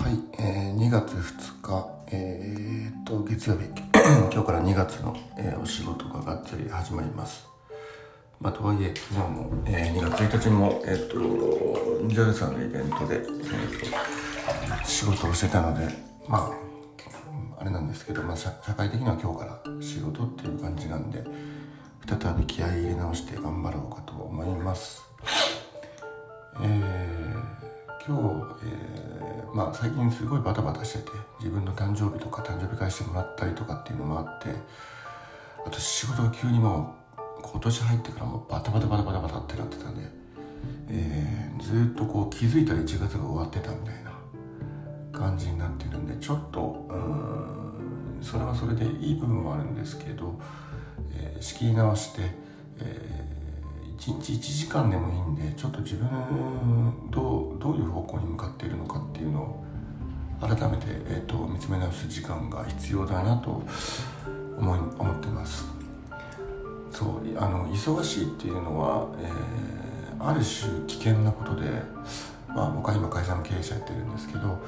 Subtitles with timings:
[0.00, 3.66] はい、えー、2月2日、えー、と月曜日
[4.32, 7.46] 今日から2月の、えーお仕事ががっつり始まります。
[8.40, 11.16] まあとはいえ昨日も、えー2月1日もえっ、と
[12.08, 15.94] JAL さんのイベントで、えーと仕事をしてたので
[16.26, 16.50] ま
[17.58, 21.22] ああれなんですけど、まあ、社社会的には今日から仕事っていう感じなんで
[22.08, 25.02] 再び気合い入れ直して頑張ろうかと思います。
[26.62, 27.20] えー
[28.08, 28.99] 今日、えー
[29.54, 34.54] まあ、最近すごいバタバタしてて自分の誕生日とか誕生日会してもらったりとかっていうのもあって
[35.66, 40.02] あと仕事が急にもう今年入ってからもうバタバタバタバタバタってなってたんで、
[40.88, 44.10] えーずっとこう気づいたら1月が終わってたみたいな
[45.12, 50.40] 感じになってるんでちょっとうんそれはそれでいい部分もあるんですけど、
[51.12, 52.22] えー仕切り直して、
[52.78, 53.26] え
[54.00, 56.08] 1日1時間でもいいんでちょっと自分
[57.10, 59.64] どうどういう方向に向かっているのかっていうのを
[60.40, 63.62] 改めて、えー、と見つめ直す時間が必要だなと
[64.58, 65.66] 思い思ってます。
[66.90, 69.80] そうあの忙しいっていうのは、えー
[70.20, 71.70] ある種危険なことで、
[72.48, 74.58] まあ、僕は今会社の経営者やってるんですけど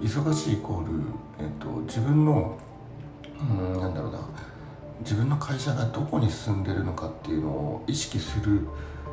[0.00, 1.02] 忙しいイコール、
[1.40, 2.56] えー、と自分の
[3.40, 4.18] うんなんだろうな
[5.00, 8.66] 自分の会社がどこに進んでるのかっていうのを意識する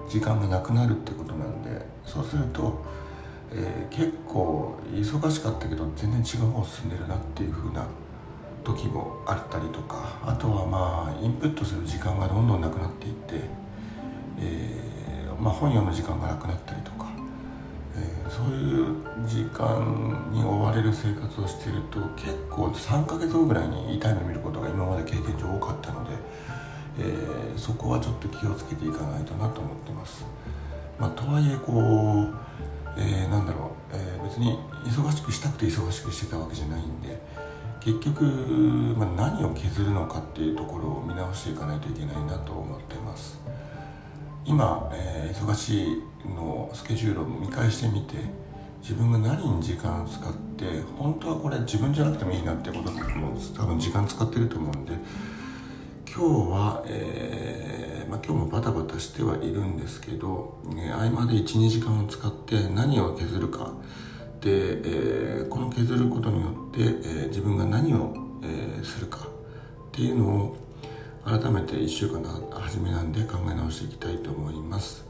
[0.09, 2.83] 時間がなくなるってことなんでそうすると、
[3.51, 7.87] えー結構忙しかったけど全然違う方進んでるなっていう風な
[8.63, 13.41] 時もあったりとかあとはまあインプットする時間がどんどんなくなっていって、
[14.39, 17.07] えーまあ、本読む時間がなくなったりとか、
[17.95, 18.85] えーそういう
[19.25, 25.46] 時間に追われる生活をしてると結構3ヶ月後ぐらいに痛い目見ることが今まで経験上、
[27.67, 30.23] そこはちょっと気をつけていかないとなと思ってます。
[30.97, 32.33] まあ、とはいえこう、
[32.95, 37.21] えーなんだろう、えー別に忙しくしたくて忙しくしてたわけじゃないんで
[37.81, 43.37] 結局、まあ、何を削るのかっていうところを見直していかないといけないなと思ってます。
[44.45, 48.15] 今、えー忙しいのスケジュールを見返してみて
[48.81, 54.93] 自分が何に時間を使って本当はこれ自分じゃなくてもいいなってことも多分時間使ってると思うんで
[56.17, 63.71] 今日は、えーまあ、今日もバタバタしてはいるんですけど、ね、合間で12時間を使って何を削るか。
[64.41, 69.27] で、えーこの削ることによって、えー自分が何を、えするか。
[69.27, 70.57] っていうのを
[71.23, 75.05] 改めて1週間の初めなんで考え直していきたいと思います。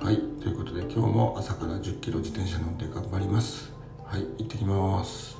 [0.00, 0.16] はい。
[0.42, 3.72] ということで今日も朝から1 0キロ自転車乗って頑張ります。
[4.04, 4.22] はい。
[4.38, 5.37] 行ってきます。